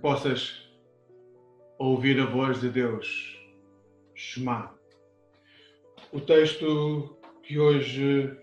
[0.00, 0.68] possas
[1.78, 3.38] ouvir a voz de Deus.
[4.14, 4.74] Shema.
[6.12, 8.36] O texto que hoje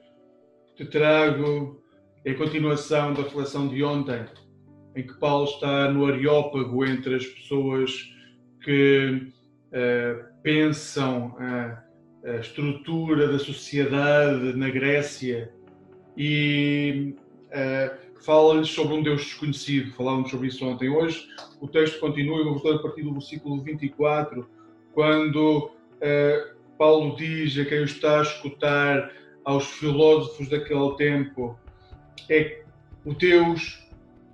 [0.76, 1.82] te trago
[2.24, 4.26] é a continuação da reflexão de ontem,
[4.96, 8.12] em que Paulo está no Areópago entre as pessoas
[8.64, 9.32] que
[9.68, 11.84] uh, pensam a,
[12.24, 15.54] a estrutura da sociedade na Grécia
[16.16, 17.16] e
[17.48, 19.94] uh, fala-lhes sobre um Deus desconhecido.
[19.94, 20.90] Falávamos sobre isso ontem.
[20.90, 21.28] Hoje
[21.60, 24.48] o texto continua, eu vou a partir do versículo 24,
[24.94, 29.12] quando uh, Paulo diz a quem está a escutar,
[29.48, 31.58] aos filósofos daquele tempo,
[32.30, 32.64] é
[33.06, 33.82] o Deus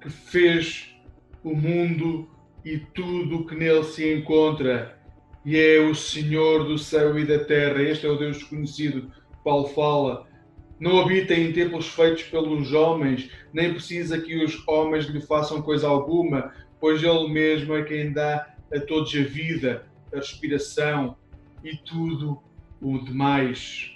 [0.02, 0.95] que fez
[1.43, 2.27] o mundo
[2.66, 4.99] e tudo o que nele se encontra,
[5.45, 7.84] e é o Senhor do céu e da terra.
[7.84, 9.12] Este é o Deus desconhecido.
[9.43, 10.26] Paulo fala
[10.80, 15.88] não habita em templos feitos pelos homens, nem precisa que os homens lhe façam coisa
[15.88, 21.15] alguma, pois ele mesmo é quem dá a todos a vida, a respiração
[21.63, 22.40] e tudo
[22.82, 23.91] o demais.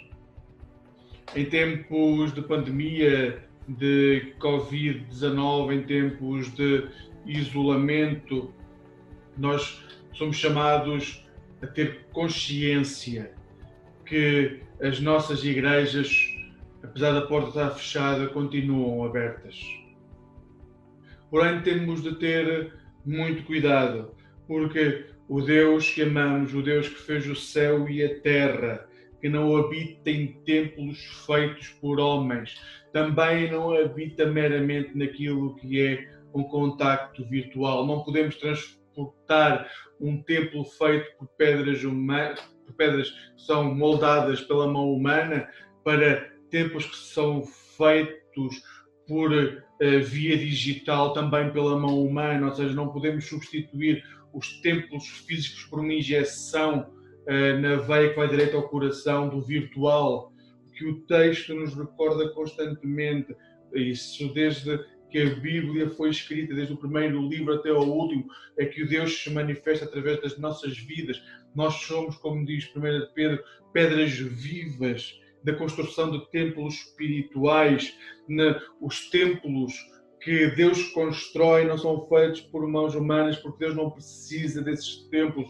[1.36, 6.88] Em tempos de pandemia, de Covid-19, em tempos de
[7.26, 8.54] isolamento,
[9.38, 11.28] nós somos chamados
[11.62, 13.34] a ter consciência
[14.06, 16.38] que as nossas igrejas
[16.88, 19.60] apesar da porta estar fechada, continuam abertas.
[21.30, 22.74] Porém, temos de ter
[23.06, 24.16] muito cuidado,
[24.48, 28.88] porque o Deus que amamos, o Deus que fez o céu e a terra,
[29.20, 32.56] que não habita em templos feitos por homens,
[32.94, 37.86] também não habita meramente naquilo que é um contacto virtual.
[37.86, 44.72] Não podemos transportar um templo feito por pedras humanas, por pedras que são moldadas pela
[44.72, 45.50] mão humana,
[45.84, 47.44] para tempos que são
[47.78, 48.62] feitos
[49.08, 54.04] por uh, via digital, também pela mão humana, ou seja, não podemos substituir
[54.34, 56.90] os templos físicos por uma injeção
[57.28, 60.34] uh, na veia que vai direto ao coração do virtual,
[60.76, 63.36] que o texto nos recorda constantemente,
[63.74, 68.66] isso desde que a Bíblia foi escrita, desde o primeiro livro até ao último, é
[68.66, 71.22] que o Deus se manifesta através das nossas vidas.
[71.56, 73.44] Nós somos, como diz 1 Pedro,
[73.74, 79.74] pedras vivas da construção de templos espirituais, na, os templos
[80.22, 85.50] que Deus constrói não são feitos por mãos humanas, porque Deus não precisa desses templos.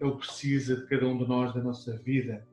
[0.00, 2.46] Ele precisa de cada um de nós, da nossa vida.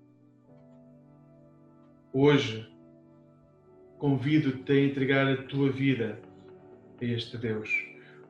[2.13, 2.67] Hoje,
[3.97, 6.19] convido-te a entregar a tua vida
[7.01, 7.69] a este Deus.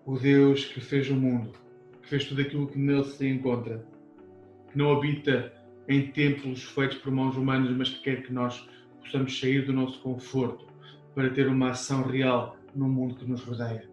[0.06, 1.52] O Deus que fez o mundo,
[2.02, 3.86] que fez tudo aquilo que nele se encontra,
[4.70, 5.54] que não habita
[5.88, 8.68] em templos feitos por mãos humanas, mas que quer que nós
[9.02, 10.66] possamos sair do nosso conforto
[11.14, 13.88] para ter uma ação real no mundo que nos rodeia.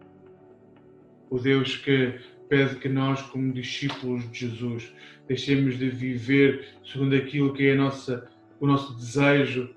[1.29, 2.19] O Deus que
[2.49, 4.93] pede que nós, como discípulos de Jesus,
[5.27, 8.29] deixemos de viver segundo aquilo que é nossa,
[8.59, 9.73] o nosso desejo,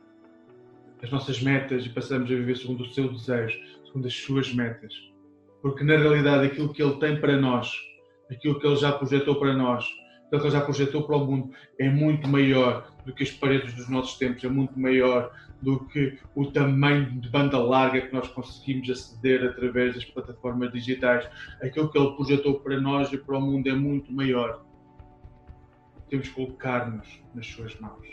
[1.02, 4.92] as nossas metas, e passamos a viver segundo o seu desejo, segundo as suas metas.
[5.62, 7.72] Porque na realidade aquilo que Ele tem para nós,
[8.30, 9.86] aquilo que Ele já projetou para nós,
[10.30, 13.88] que ele já projetou para o mundo é muito maior do que as paredes dos
[13.88, 18.90] nossos tempos, é muito maior do que o tamanho de banda larga que nós conseguimos
[18.90, 21.28] aceder através das plataformas digitais.
[21.62, 24.64] Aquilo que ele projetou para nós e para o mundo é muito maior.
[26.08, 28.06] Temos que colocar-nos nas suas mãos.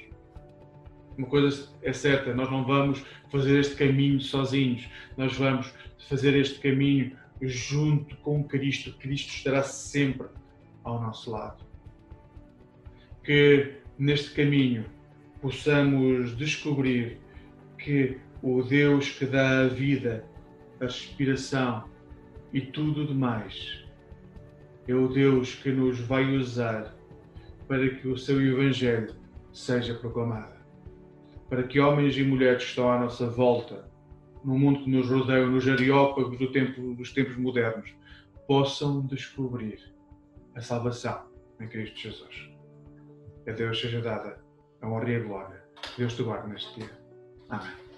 [1.18, 5.74] Uma coisa é certa, nós não vamos fazer este caminho sozinhos, nós vamos
[6.08, 8.98] fazer este caminho junto com Cristo.
[8.98, 10.28] Cristo estará sempre
[10.84, 11.71] ao nosso lado
[13.24, 14.86] que neste caminho
[15.42, 17.20] possamos descobrir
[17.78, 20.26] que o Deus que dá a vida,
[20.80, 21.84] a respiração
[22.54, 23.84] e tudo demais
[24.88, 26.96] é o Deus que nos vai usar
[27.68, 29.16] para que o seu Evangelho
[29.54, 30.60] seja proclamado.
[31.50, 33.90] Para que homens e mulheres que estão à nossa volta,
[34.44, 37.94] no mundo que nos rodeia, nos areópagos do tempo, dos tempos modernos,
[38.48, 39.80] possam descobrir
[40.56, 41.22] a salvação
[41.60, 42.50] em Cristo Jesus.
[43.48, 44.40] A Deus seja dada
[44.82, 45.64] a honra e a glória.
[45.98, 46.92] Deus te guarde neste dia.
[47.50, 47.91] Amém.